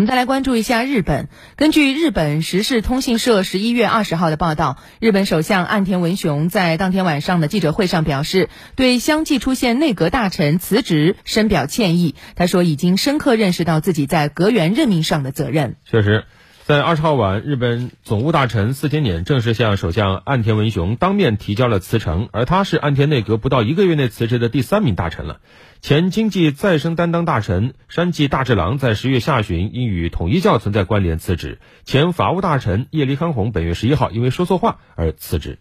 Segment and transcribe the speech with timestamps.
[0.00, 1.28] 我们再来关注一下日本。
[1.56, 12.14] 根据日本时事通信社十一月二十号的报道，日本首相岸田文雄在当天晚上的记者会上表示，对相继出现内阁大臣辞职深表歉意。
[12.34, 15.76] 他说，已经深刻认识到自己在阁员任命上的责任。
[15.84, 16.24] 确实。
[16.70, 25.40] 在二十号晚，日本总务大臣四田稔正式向首相岸田文雄当面提交了辞呈，而他是岸田内阁不到一个月内辞职的第三名大臣了。
[25.80, 35.58] 前经济再生担当大臣山际大治郎在十月下旬因与统一教存在关联辞职，前法务大臣叶利康弘本月十一号因为说错话而辞职。